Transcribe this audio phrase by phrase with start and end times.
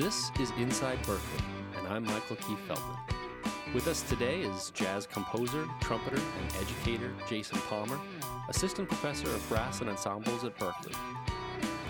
[0.00, 1.42] This is Inside Berklee,
[1.76, 2.96] and I'm Michael Keith Feldman.
[3.74, 8.00] With us today is jazz composer, trumpeter, and educator Jason Palmer,
[8.48, 10.96] assistant professor of brass and ensembles at Berklee.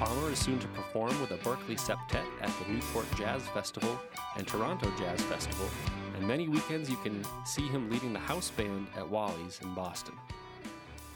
[0.01, 3.97] Palmer is soon to perform with a Berklee septet at the Newport Jazz Festival
[4.37, 5.71] and Toronto Jazz Festival,
[6.17, 10.17] and many weekends you can see him leading the house band at Wally's in Boston.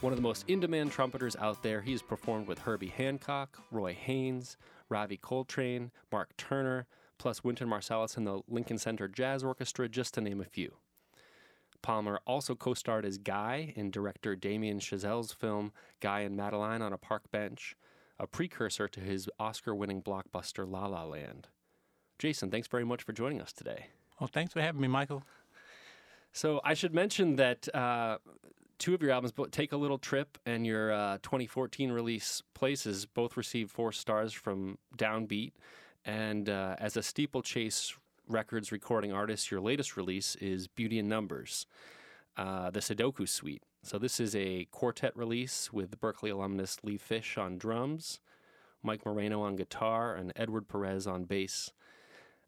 [0.01, 3.59] One of the most in demand trumpeters out there, he has performed with Herbie Hancock,
[3.73, 4.59] Roy Haynes,
[4.95, 6.87] Ravi Coltrane, Mark Turner,
[7.19, 10.75] plus Wynton Marsalis and the Lincoln Center Jazz Orchestra, just to name a few.
[11.83, 16.93] Palmer also co starred as Guy in director Damien Chazelle's film Guy and Madeline on
[16.93, 17.77] a Park Bench,
[18.21, 21.49] a precursor to his Oscar winning blockbuster La La Land.
[22.21, 23.89] Jason, thanks very much for joining us today.
[24.21, 25.25] Well, thanks for having me, Michael.
[26.33, 28.19] So, I should mention that uh,
[28.79, 33.37] two of your albums, Take a Little Trip and your uh, 2014 release Places, both
[33.37, 35.53] received four stars from Downbeat.
[36.05, 37.95] And uh, as a Steeplechase
[38.29, 41.67] Records recording artist, your latest release is Beauty in Numbers,
[42.37, 43.63] uh, the Sudoku Suite.
[43.83, 48.21] So this is a quartet release with Berklee alumnus Lee Fish on drums,
[48.83, 51.71] Mike Moreno on guitar, and Edward Perez on bass.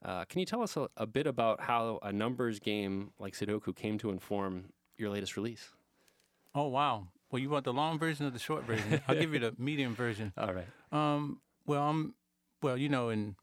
[0.03, 3.75] Uh, can you tell us a, a, bit about how a numbers game like Sudoku
[3.75, 5.73] came to inform your latest release?
[6.57, 7.09] Oh wow!
[7.31, 9.03] Well, you want the long version or the short version?
[9.07, 10.33] I'll give you the medium version.
[10.39, 10.67] All right.
[10.91, 12.15] Um, well, I'm
[12.63, 13.37] well, you know, in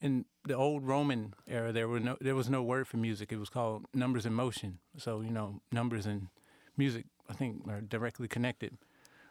[0.00, 3.30] in the old Roman era, there were no there was no word for music.
[3.30, 4.80] It was called numbers in motion.
[4.98, 6.26] So you know, numbers and
[6.76, 8.76] music, I think, are directly connected.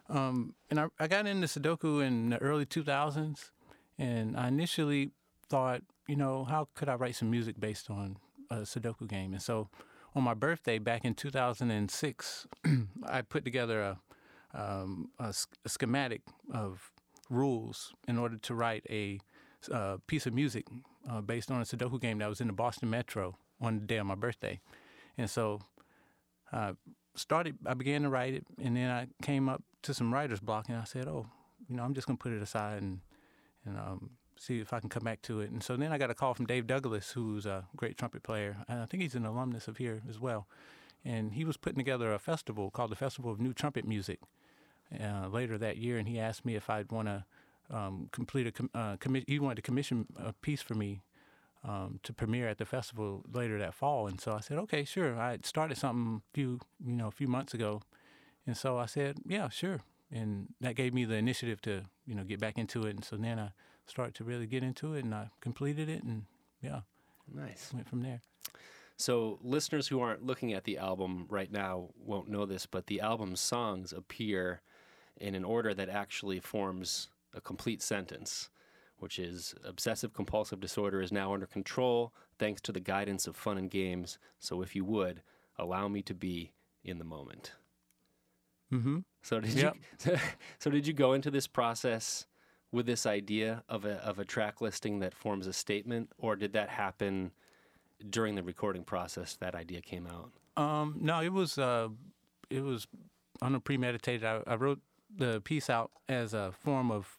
[0.08, 3.50] Um, and I, I got into Sudoku in the early 2000s,
[3.98, 5.10] and I initially
[5.48, 8.16] thought, you know, how could I write some music based on
[8.48, 9.32] a Sudoku game?
[9.32, 9.68] And so,
[10.16, 12.46] on my birthday back in 2006,
[13.06, 13.82] I put together
[14.54, 16.90] a, um, a, a schematic of
[17.28, 19.20] rules in order to write a
[19.70, 20.64] uh, piece of music
[21.10, 23.98] uh, based on a Sudoku game that was in the Boston Metro on the day
[23.98, 24.58] of my birthday.
[25.18, 25.60] And so
[26.50, 26.72] I
[27.14, 30.68] started, I began to write it, and then I came up to some writer's block,
[30.68, 31.26] and I said, oh,
[31.68, 33.00] you know, I'm just going to put it aside and,
[33.66, 35.50] and um, see if I can come back to it.
[35.50, 38.58] And so then I got a call from Dave Douglas, who's a great trumpet player.
[38.68, 40.46] I think he's an alumnus of here as well.
[41.04, 44.20] And he was putting together a festival called the Festival of New Trumpet Music
[45.00, 45.98] uh, later that year.
[45.98, 47.24] And he asked me if I'd want to
[47.70, 48.96] um, complete a com- uh,
[49.26, 51.02] he wanted to commission a piece for me
[51.64, 54.06] um, to premiere at the festival later that fall.
[54.06, 55.18] And so I said, okay, sure.
[55.18, 57.82] I started something a few, you know, a few months ago.
[58.46, 59.80] And so I said, yeah, sure.
[60.12, 62.90] And that gave me the initiative to, you know, get back into it.
[62.90, 63.50] And so then I
[63.86, 66.24] started to really get into it and I completed it and
[66.60, 66.80] yeah.
[67.32, 67.70] Nice.
[67.72, 68.20] Went from there.
[68.96, 73.00] So listeners who aren't looking at the album right now won't know this, but the
[73.00, 74.62] album's songs appear
[75.18, 78.48] in an order that actually forms a complete sentence,
[78.98, 83.58] which is obsessive compulsive disorder is now under control thanks to the guidance of fun
[83.58, 84.18] and games.
[84.38, 85.22] So if you would,
[85.58, 86.52] allow me to be
[86.84, 87.52] in the moment.
[88.72, 88.98] Mm-hmm.
[89.22, 89.76] So did yep.
[90.04, 90.16] you
[90.58, 92.26] so did you go into this process
[92.72, 96.52] with this idea of a of a track listing that forms a statement, or did
[96.52, 97.32] that happen
[98.10, 99.36] during the recording process?
[99.36, 100.32] That idea came out.
[100.62, 101.88] Um, no, it was uh,
[102.50, 102.86] it was
[103.42, 104.24] unpremeditated.
[104.24, 104.80] I, I wrote
[105.14, 107.16] the piece out as a form of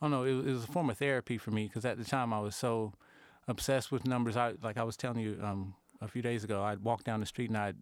[0.00, 0.24] I don't know.
[0.24, 2.56] It, it was a form of therapy for me because at the time I was
[2.56, 2.94] so
[3.48, 4.36] obsessed with numbers.
[4.36, 6.62] I like I was telling you um, a few days ago.
[6.62, 7.76] I'd walk down the street and I'd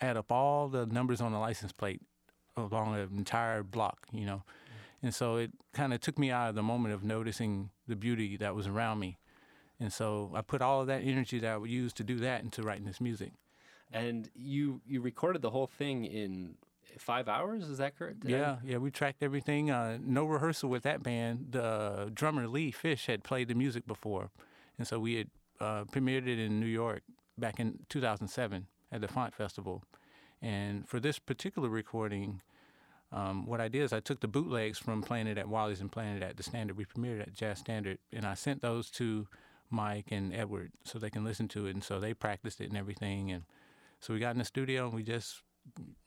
[0.00, 2.00] add up all the numbers on the license plate
[2.56, 4.06] along an entire block.
[4.12, 4.42] You know,
[5.04, 8.38] and so it kind of took me out of the moment of noticing the beauty
[8.38, 9.18] that was around me.
[9.78, 12.42] And so I put all of that energy that I would use to do that
[12.42, 13.32] into writing this music.
[13.92, 16.54] And you you recorded the whole thing in
[16.96, 17.68] five hours.
[17.68, 18.24] Is that correct?
[18.24, 18.78] Yeah, yeah.
[18.78, 19.70] We tracked everything.
[19.70, 21.48] Uh, no rehearsal with that band.
[21.50, 24.30] The drummer Lee Fish had played the music before,
[24.78, 25.28] and so we had
[25.60, 27.02] uh, premiered it in New York
[27.36, 29.82] back in 2007 at the Font Festival.
[30.40, 32.40] And for this particular recording,
[33.14, 35.90] um, what I did is I took the bootlegs from playing it at Wally's and
[35.90, 36.76] playing it at the Standard.
[36.76, 39.28] We premiered at Jazz Standard, and I sent those to
[39.70, 41.74] Mike and Edward so they can listen to it.
[41.74, 43.30] And so they practiced it and everything.
[43.30, 43.44] And
[44.00, 45.42] so we got in the studio and we just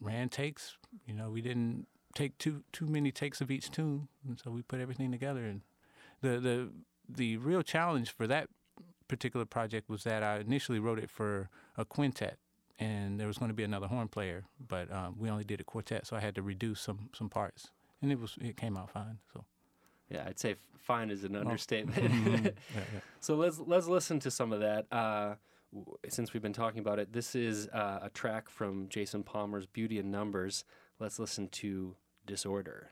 [0.02, 0.76] ran takes.
[1.06, 4.62] You know, we didn't take too too many takes of each tune, and so we
[4.62, 5.46] put everything together.
[5.46, 5.62] And
[6.22, 6.70] the the
[7.08, 8.50] the real challenge for that
[9.08, 12.38] particular project was that I initially wrote it for a quintet,
[12.80, 15.64] and there was going to be another horn player, but um, we only did a
[15.64, 17.72] quartet, so I had to reduce some some parts,
[18.02, 19.20] and it was it came out fine.
[19.34, 19.46] So.
[20.10, 21.42] Yeah, I'd say fine is an oh.
[21.42, 21.98] understatement.
[22.08, 22.46] Mm-hmm.
[22.46, 23.00] yeah, yeah.
[23.20, 24.86] So let's let's listen to some of that.
[24.92, 25.36] Uh,
[26.08, 30.00] since we've been talking about it, this is uh, a track from Jason Palmer's Beauty
[30.00, 30.64] in Numbers.
[31.00, 31.96] Let's listen to
[32.26, 32.92] Disorder.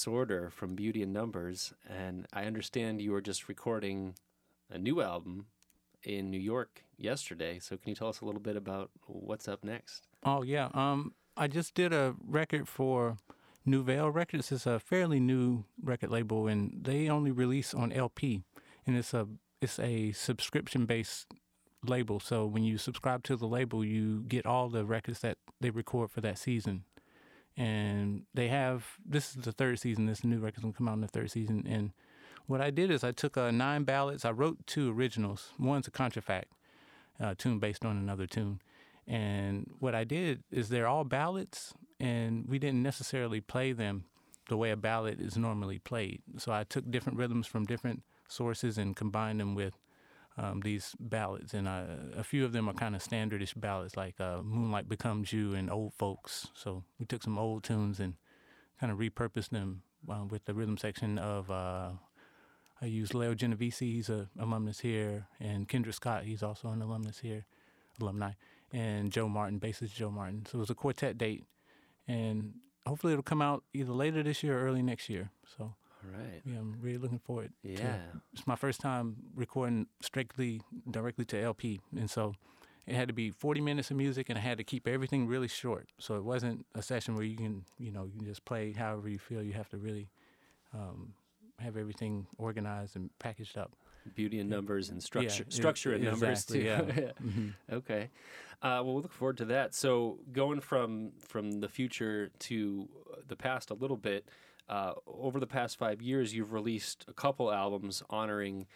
[0.00, 4.14] Disorder from Beauty and Numbers, and I understand you were just recording
[4.70, 5.44] a new album
[6.02, 7.58] in New York yesterday.
[7.58, 10.06] So can you tell us a little bit about what's up next?
[10.24, 13.18] Oh yeah, um, I just did a record for
[13.66, 14.50] Newvelle Records.
[14.50, 18.42] It's a fairly new record label, and they only release on LP,
[18.86, 19.28] and it's a
[19.60, 21.26] it's a subscription based
[21.84, 22.20] label.
[22.20, 26.10] So when you subscribe to the label, you get all the records that they record
[26.10, 26.84] for that season.
[27.56, 30.06] And they have this is the third season.
[30.06, 31.66] This new record's gonna come out in the third season.
[31.68, 31.92] And
[32.46, 34.24] what I did is I took uh, nine ballads.
[34.24, 35.50] I wrote two originals.
[35.58, 36.46] One's a contrafact
[37.20, 38.60] uh, tune based on another tune.
[39.06, 44.04] And what I did is they're all ballads, and we didn't necessarily play them
[44.48, 46.22] the way a ballad is normally played.
[46.38, 49.74] So I took different rhythms from different sources and combined them with
[50.40, 51.84] um, these ballads, and uh,
[52.16, 55.70] a few of them are kind of standardish ballads, like uh, "Moonlight Becomes You" and
[55.70, 58.14] "Old Folks." So we took some old tunes and
[58.80, 61.50] kind of repurposed them uh, with the rhythm section of.
[61.50, 61.90] Uh,
[62.82, 67.18] I used Leo Genovese, he's a alumnus here, and Kendrick Scott, he's also an alumnus
[67.18, 67.44] here,
[68.00, 68.32] alumni,
[68.72, 70.46] and Joe Martin, bassist Joe Martin.
[70.46, 71.44] So it was a quartet date,
[72.08, 72.54] and
[72.86, 75.30] hopefully it'll come out either later this year or early next year.
[75.58, 76.40] So All right.
[76.44, 77.52] yeah, I'm really looking forward.
[77.62, 77.96] to Yeah.
[78.32, 82.34] it's my first time recording strictly directly to LP, and so
[82.86, 85.48] it had to be 40 minutes of music, and I had to keep everything really
[85.48, 85.88] short.
[85.98, 89.08] So it wasn't a session where you can, you know, you can just play however
[89.08, 89.42] you feel.
[89.42, 90.08] You have to really
[90.74, 91.12] um,
[91.58, 93.72] have everything organized and packaged up.
[94.14, 97.02] Beauty in numbers and structure, Yeah, structure in numbers exactly, too.
[97.02, 97.12] yeah.
[97.20, 98.08] hmm Okay.
[98.62, 99.74] Uh, well, we'll look forward to that.
[99.74, 102.88] So, going from from the future to
[103.28, 104.28] the past a little bit,
[104.70, 108.66] uh, over the past five years, you've released a couple albums honoring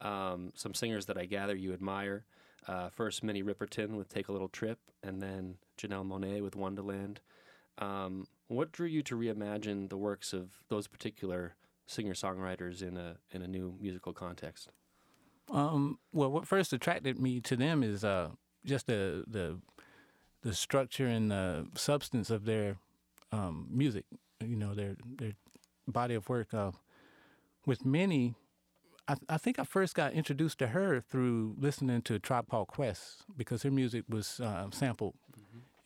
[0.00, 2.24] um, some singers that I gather you admire.
[2.68, 7.20] Uh, first, Minnie Riperton with "Take a Little Trip," and then Janelle Monáe with "Wonderland."
[7.78, 13.42] Um, what drew you to reimagine the works of those particular singer-songwriters in a in
[13.42, 14.68] a new musical context?
[15.50, 18.30] Um, well, what first attracted me to them is uh,
[18.64, 19.58] just the the
[20.42, 22.76] the structure and the substance of their
[23.32, 24.04] um, music.
[24.44, 25.32] You know, their their
[25.86, 26.54] body of work.
[26.54, 26.72] Uh,
[27.66, 28.34] with Minnie,
[29.06, 33.24] I, I think I first got introduced to her through listening to Tribe Called Quest
[33.36, 35.14] because her music was uh, sampled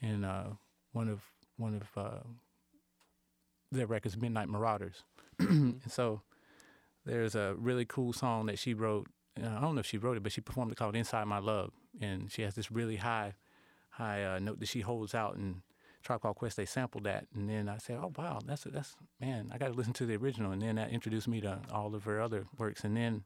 [0.01, 0.53] in uh,
[0.93, 1.23] one of
[1.57, 2.21] one of uh,
[3.73, 5.05] their records, Midnight Marauders.
[5.39, 6.23] and so
[7.05, 9.09] there's a really cool song that she wrote.
[9.37, 11.73] I don't know if she wrote it, but she performed it called "Inside My Love,"
[12.01, 13.35] and she has this really high,
[13.91, 15.37] high uh, note that she holds out.
[15.37, 15.63] And
[16.05, 19.51] Tribe Called Quest they sampled that, and then I said, "Oh wow, that's that's man,
[19.53, 22.05] I got to listen to the original." And then that introduced me to all of
[22.05, 23.25] her other works, and then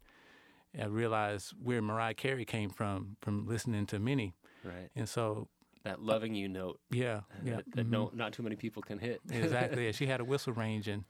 [0.80, 4.90] I realized where Mariah Carey came from from listening to Minnie, Right.
[4.94, 5.48] and so
[5.84, 7.90] That loving you note yeah, yeah, that, that mhm.
[7.90, 9.20] no, not too many people can hit.
[9.30, 9.86] exactly.
[9.86, 11.04] yeah, she had a whistle range and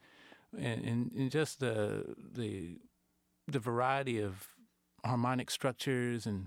[0.57, 2.79] and and, and just the the
[3.47, 4.49] the variety of
[5.05, 6.47] harmonic structures and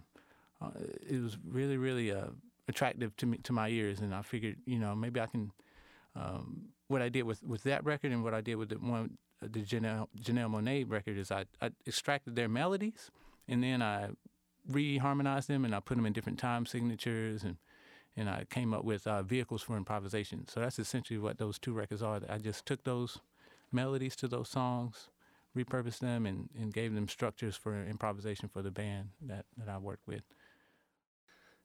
[0.61, 0.69] uh,
[1.09, 2.27] it was really really uh,
[2.71, 5.51] attractive to me to my ears and I figured you know maybe I can
[6.15, 9.17] um, what I did with with that record and what I did with the one
[9.41, 13.09] the Janelle, Janelle Monáe record is I, I extracted their melodies
[13.47, 14.09] and then I
[14.69, 17.57] reharmonized them and I put them in different time signatures and
[18.17, 20.45] and I came up with uh, vehicles for improvisation.
[20.47, 22.19] So that's essentially what those two records are.
[22.29, 23.19] I just took those
[23.71, 25.07] melodies to those songs,
[25.57, 29.77] repurposed them, and, and gave them structures for improvisation for the band that, that I
[29.77, 30.23] worked with.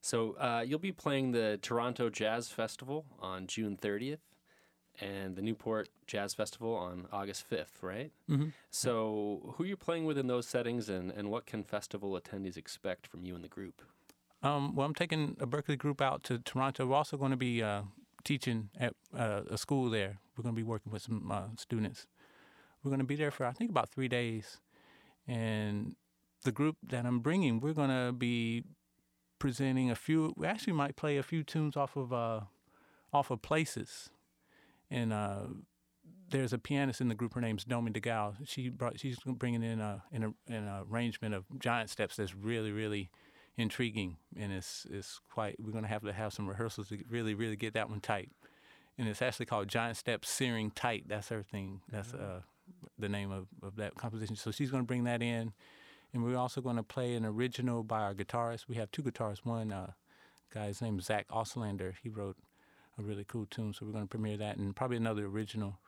[0.06, 4.20] So uh, you'll be playing the Toronto Jazz Festival on June 30th
[5.00, 8.12] and the Newport Jazz Festival on August 5th, right?
[8.30, 8.50] Mm-hmm.
[8.70, 12.56] So who are you're playing with in those settings and, and what can festival attendees
[12.56, 13.82] expect from you and the group?
[14.44, 16.86] Um, well, I'm taking a Berklee group out to Toronto.
[16.86, 17.82] We're also going to be uh,
[18.22, 20.20] teaching at uh, a school there.
[20.36, 22.06] We're going to be working with some uh, students.
[22.84, 24.60] We're going to be there for I think about three days,
[25.26, 25.96] and
[26.44, 28.62] the group that I'm bringing, we're going to be
[29.38, 30.32] presenting a few.
[30.36, 32.40] We actually might play a few tunes off of uh,
[33.12, 34.10] off of Places,
[34.90, 35.44] and uh,
[36.30, 37.34] there's a pianist in the group.
[37.34, 38.36] Her name's Domi DeGal.
[38.44, 38.98] She brought.
[38.98, 43.10] She's bringing in a in a an arrangement of giant steps that's really really
[43.56, 45.56] intriguing, and it's it's quite.
[45.58, 48.30] We're gonna have to have some rehearsals to really really get that one tight.
[48.98, 51.04] And it's actually called Giant Steps Searing Tight.
[51.06, 51.82] That's her thing.
[51.92, 52.40] That's uh,
[52.98, 54.36] the name of, of that composition.
[54.36, 55.52] So she's gonna bring that in,
[56.16, 58.68] and we're also gonna play an original by our guitarist.
[58.68, 59.44] We have two guitarists.
[59.44, 59.92] One uh,
[60.52, 61.94] guy's name is Zach Oslander.
[62.02, 62.38] He wrote
[62.98, 65.78] a really cool tune, so we're gonna premiere that, and probably another original.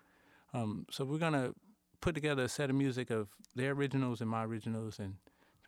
[0.52, 1.54] Um, so we're gonna
[2.02, 5.14] put together a set of music of their originals and my originals, and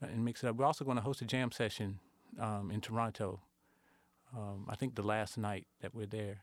[0.02, 0.56] and mix it up.
[0.56, 1.98] We're also going to host a jam session
[2.38, 3.40] um, in Toronto.
[4.36, 6.42] Um, I think the last night that we're there,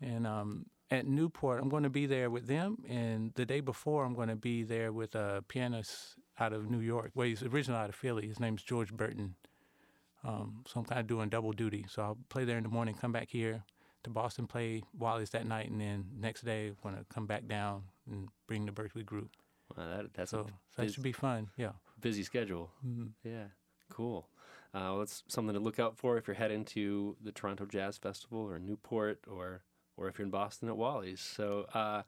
[0.00, 4.04] and um, at Newport, I'm going to be there with them, and the day before,
[4.04, 7.10] I'm going to be there with a pianist out of New York.
[7.14, 8.26] Well, he's originally out of Philly.
[8.26, 9.34] His name's George Burton.
[10.24, 11.86] Um, so I'm kind of doing double duty.
[11.88, 13.62] So I'll play there in the morning, come back here
[14.04, 17.46] to Boston, play Wally's that night, and then next day, I'm going to come back
[17.46, 19.30] down and bring the Berklee group.
[19.76, 21.48] Wow, that, that's So, a so that should be fun.
[21.56, 21.72] Yeah.
[22.00, 22.70] busy schedule.
[22.86, 23.10] Mhm.
[23.22, 23.48] Yeah,
[23.90, 24.28] cool.
[24.74, 27.98] Uh, well, it's something to look out for if you're heading to the Toronto Jazz
[27.98, 29.62] Festival or Newport or
[29.98, 31.20] or if you're in Boston at Wally's.
[31.20, 32.02] So, uh,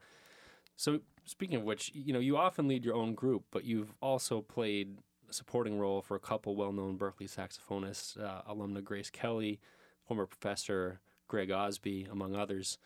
[0.76, 4.40] so speaking of which, you know, you often lead your own group, but you've also
[4.40, 9.60] played a supporting role for a couple well-known Berklee saxophonists, uh, alumna Grace Kelly,
[10.06, 12.78] former professor Greg Osby, among others.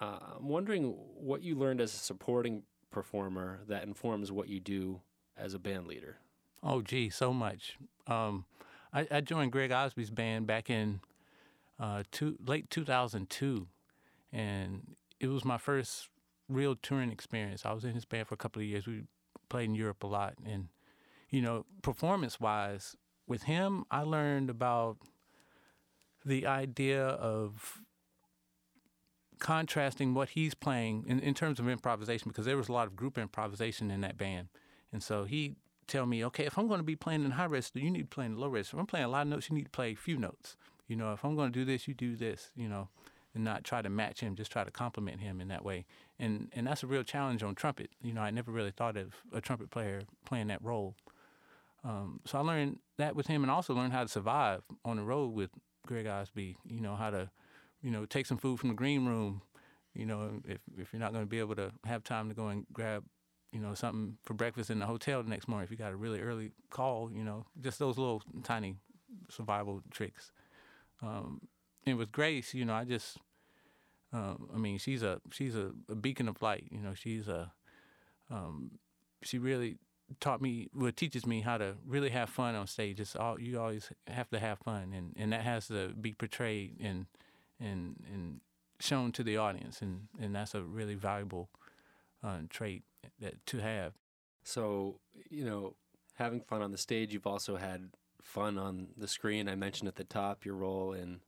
[0.00, 5.00] Uh, I'm wondering what you learned as a supporting performer that informs what you do
[5.36, 6.18] as a band leader.
[6.62, 7.76] Oh, gee, so much.
[8.06, 8.44] Um,
[8.92, 11.00] I, I joined Greg Osby's band back in
[11.80, 13.66] uh, two, late 2002,
[14.32, 16.08] and it was my first
[16.48, 17.64] real touring experience.
[17.64, 18.86] I was in his band for a couple of years.
[18.86, 19.04] We
[19.48, 20.68] played in Europe a lot, and
[21.30, 22.96] you know, performance-wise,
[23.26, 24.98] with him, I learned about
[26.24, 27.80] the idea of
[29.38, 32.94] contrasting what he's playing in, in terms of improvisation because there was a lot of
[32.94, 34.48] group improvisation in that band.
[34.92, 37.78] And so he tell me okay if i'm going to be playing in high register
[37.78, 39.56] you need to play in low register if i'm playing a lot of notes you
[39.56, 40.56] need to play a few notes.
[40.88, 42.88] You know if i'm going to do this you do this you know
[43.34, 45.84] and not try to match him just try to compliment him in that way
[46.18, 49.14] and and that's a real challenge on trumpet you know i never really thought of
[49.32, 50.94] a trumpet player playing that role
[51.84, 55.02] um, so i learned that with him and also learned how to survive on the
[55.02, 55.50] road with
[55.86, 57.30] greg osby you know how to
[57.82, 59.42] you know, take some food from the green room.
[59.94, 62.48] You know, if if you're not going to be able to have time to go
[62.48, 63.04] and grab,
[63.52, 65.96] you know, something for breakfast in the hotel the next morning, if you got a
[65.96, 68.76] really early call, you know, just those little tiny
[69.28, 70.32] survival tricks.
[71.02, 71.42] Um,
[71.86, 73.18] and with Grace, you know, I just,
[74.12, 76.68] um, I mean, she's a she's a, a beacon of light.
[76.70, 77.52] You know, she's a,
[78.30, 78.72] um,
[79.22, 79.78] she really
[80.20, 83.00] taught me, well, teaches me how to really have fun on stage.
[83.00, 86.76] It's all you always have to have fun, and and that has to be portrayed
[86.78, 87.06] in
[87.60, 88.40] and and
[88.80, 91.48] shown to the audience, and and that's a really valuable
[92.22, 92.82] uh, trait
[93.20, 93.94] that to have.
[94.44, 94.98] So,
[95.30, 95.74] you know,
[96.14, 97.90] having fun on the stage, you've also had
[98.22, 99.48] fun on the screen.
[99.48, 101.20] I mentioned at the top your role in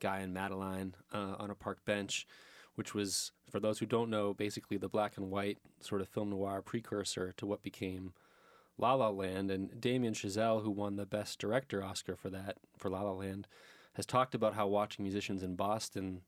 [0.00, 2.26] Guy and Madeline uh, on a park bench,
[2.74, 6.30] which was, for those who don't know, basically the black and white sort of film
[6.30, 8.12] noir precursor to what became
[8.78, 9.50] La La Land.
[9.50, 13.46] And Damien Chazelle, who won the Best Director Oscar for that, for La La Land,
[13.94, 16.22] has talked about how watching musicians in Boston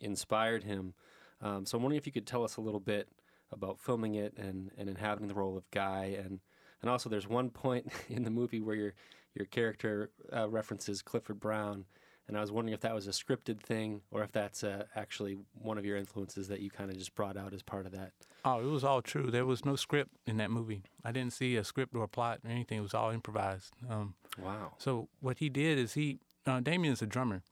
[0.00, 0.94] inspired him.
[1.42, 3.08] Um, so I'm wondering if you could tell us a little bit
[3.52, 6.40] about filming it and, and inhabiting the role of Guy and
[6.82, 8.94] and also there's one point in the movie where your
[9.34, 11.84] your character uh, references Clifford Brown
[12.30, 15.36] and I was wondering if that was a scripted thing or if that's uh, actually
[15.52, 18.12] one of your influences that you kind of just brought out as part of that.
[18.44, 19.32] Oh, it was all true.
[19.32, 20.84] There was no script in that movie.
[21.04, 22.78] I didn't see a script or a plot or anything.
[22.78, 23.72] It was all improvised.
[23.90, 24.74] Um, Wow.
[24.78, 27.42] so what he did is he, uh, Damien's a drummer,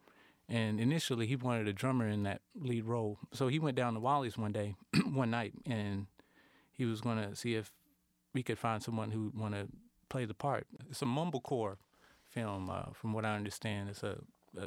[0.49, 3.19] and initially he wanted a drummer in that lead role.
[3.33, 4.77] So he went down to Wally's one day,
[5.12, 6.07] one night, and
[6.73, 7.73] he was going to see if
[8.33, 9.67] we could find someone who would want to
[10.09, 10.69] play the part.
[10.88, 11.79] It's a mumblecore
[12.31, 13.88] film, uh, from what I understand.
[13.91, 14.21] It's a,
[14.56, 14.64] a,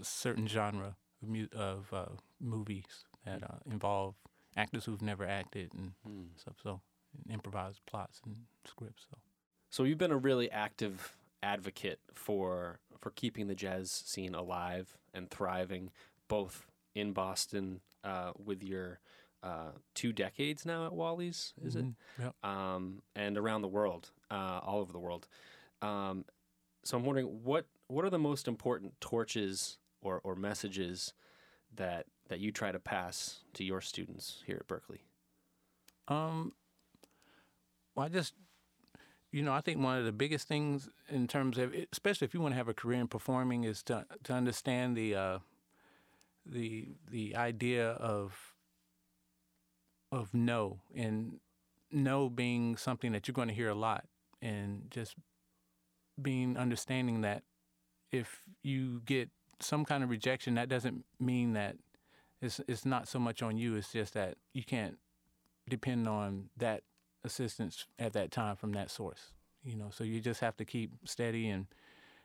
[0.00, 2.04] a certain genre of, mu- of uh,
[2.40, 4.14] movies that uh, involve
[4.56, 6.24] actors who've never acted and Hmm.
[6.36, 6.56] stuff.
[6.62, 6.80] So
[7.24, 9.06] and improvised plots and scripts.
[9.10, 9.18] So.
[9.70, 15.30] So you've been a really active advocate for for keeping the jazz scene alive and
[15.30, 15.90] thriving,
[16.28, 18.98] both in Boston uh, with your
[19.42, 21.84] uh, two decades now at Wally's, is it?
[21.84, 21.94] Mhm.
[22.18, 22.34] Yep.
[22.44, 25.28] um, and around the world, uh, all over the world.
[25.82, 26.24] Um,
[26.82, 31.14] so I'm wondering what what are the most important torches or, or messages
[31.74, 35.02] that that you try to pass to your students here at Berklee?
[36.08, 36.52] Um,
[37.94, 38.34] well, I just,
[39.30, 42.40] you know, I think one of the biggest things in terms of, especially if you
[42.40, 45.38] want to have a career in performing, is to to understand the uh,
[46.44, 48.54] the the idea of
[50.10, 51.38] of no and
[51.92, 54.04] no being something that you're going to hear a lot,
[54.42, 55.14] and just
[56.20, 57.42] being understanding that
[58.14, 59.28] if you get
[59.60, 61.76] some kind of rejection, that doesn't mean that
[62.40, 63.74] it's it's not so much on you.
[63.76, 64.98] It's just that you can't
[65.68, 66.82] depend on that
[67.24, 69.32] assistance at that time from that source.
[69.64, 71.66] You know, so you just have to keep steady and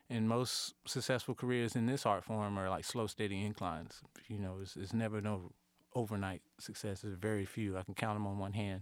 [0.09, 4.01] and most successful careers in this art form are like slow, steady inclines.
[4.27, 5.51] You know, it's, it's never no
[5.95, 7.01] overnight success.
[7.01, 7.77] There's very few.
[7.77, 8.81] I can count them on one hand.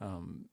[0.00, 0.46] Um,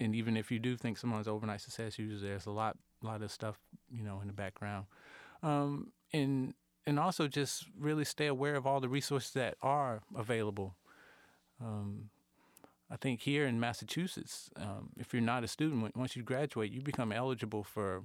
[0.00, 3.30] and even if you do think someone's overnight success, usually there's a lot, lot of
[3.30, 3.58] stuff,
[3.90, 4.86] you know, in the background.
[5.42, 6.54] Um, and
[6.86, 10.74] and also just really stay aware of all the resources that are available.
[11.60, 12.08] Um,
[12.90, 16.80] I think here in Massachusetts, um, if you're not a student, once you graduate, you
[16.80, 18.04] become eligible for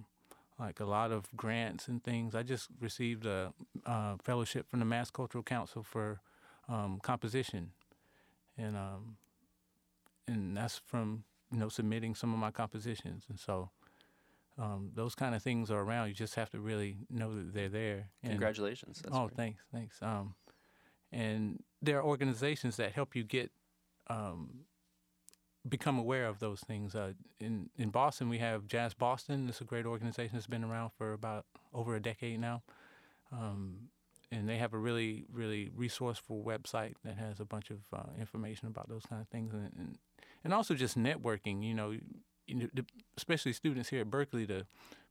[0.59, 2.35] like a lot of grants and things.
[2.35, 3.53] I just received a
[3.85, 6.19] uh, fellowship from the Mass Cultural Council for
[6.67, 7.71] um, composition,
[8.57, 9.15] and um,
[10.27, 13.69] and that's from you know submitting some of my compositions, and so
[14.57, 16.09] um, those kind of things are around.
[16.09, 18.09] You just have to really know that they're there.
[18.23, 19.01] And, Congratulations!
[19.03, 19.37] That's oh, great.
[19.37, 19.97] thanks, thanks.
[20.01, 20.35] Um,
[21.11, 23.51] and there are organizations that help you get
[24.07, 24.65] um,
[25.67, 26.95] become aware of those things.
[26.95, 29.47] Uh, in in Boston, we have Jazz Boston.
[29.47, 32.63] It's a great organization that's been around for about over a decade now,
[33.31, 33.89] um,
[34.31, 38.67] and they have a really really resourceful website that has a bunch of uh, information
[38.67, 39.97] about those kind of things, and, and,
[40.43, 41.63] and also just networking.
[41.63, 41.97] You know,
[43.17, 44.65] especially students here at Berklee, the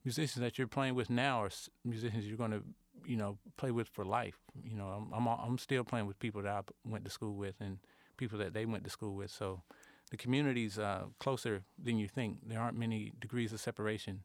[0.04, 1.50] musicians that you're playing with now are
[1.84, 2.62] musicians you're going to
[3.06, 4.38] you know play with for life.
[4.64, 7.56] You know, I'm I'm, I'm still playing with people that I went to school with
[7.60, 7.78] and
[8.16, 9.62] people that they went to school with, so
[10.10, 12.38] the community's uh, closer than you think.
[12.46, 14.22] There aren't many degrees of separation.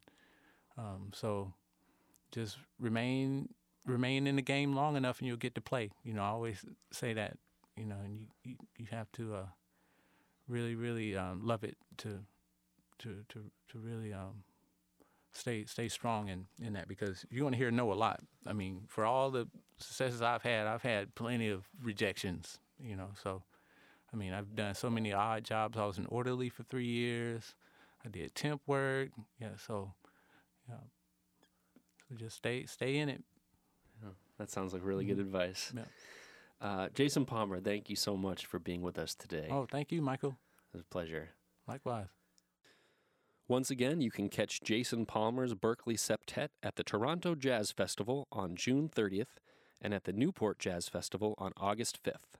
[0.77, 1.53] Um, so
[2.31, 3.49] just remain
[3.85, 5.89] remain in the game long enough, and you'll get to play.
[6.03, 7.37] You know, I always say that.
[7.77, 9.45] You know, and you you, you have to uh,
[10.47, 12.19] really really um, love it to
[12.99, 14.43] to to to really um,
[15.33, 18.21] stay stay strong in in that because you're going to hear no a lot.
[18.45, 22.59] I mean, for all the successes I've had, I've had plenty of rejections.
[22.79, 23.43] You know, so
[24.13, 25.77] I mean, I've done so many odd jobs.
[25.77, 27.55] I was an orderly for three years.
[28.05, 29.09] I did temp work.
[29.39, 29.93] Yeah, so,
[30.69, 30.75] yeah.
[32.07, 33.23] So just stay stay in it.
[34.01, 35.35] Yeah, that sounds like really good mm-hmm.
[35.35, 35.73] advice.
[35.75, 35.83] Yeah.
[36.59, 39.47] Uh, Jason Palmer, thank you so much for being with us today.
[39.51, 40.37] Oh, thank you, Michael.
[40.73, 41.29] It was a pleasure.
[41.67, 42.07] Likewise.
[43.47, 48.55] Once again, you can catch Jason Palmer's Berklee Septet at the Toronto Jazz Festival on
[48.55, 49.37] June 30th
[49.79, 52.39] and at the Newport Jazz Festival on August 5th.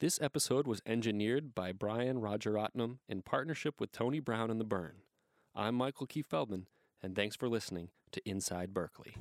[0.00, 4.64] This episode was engineered by Brian Roger Rajaratnam in partnership with Tony Brown and the
[4.64, 5.02] BIRN.
[5.54, 6.66] I'm Michael Keith Feldman,
[7.02, 9.14] and thanks for listening to Inside Berklee.